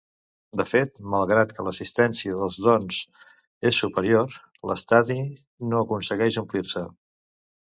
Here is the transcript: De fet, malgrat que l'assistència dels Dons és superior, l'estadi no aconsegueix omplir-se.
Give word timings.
De 0.59 0.63
fet, 0.69 0.93
malgrat 1.15 1.51
que 1.57 1.65
l'assistència 1.67 2.39
dels 2.39 2.57
Dons 2.69 3.01
és 3.71 3.83
superior, 3.85 4.41
l'estadi 4.71 5.19
no 5.71 5.85
aconsegueix 5.87 6.41
omplir-se. 6.45 6.85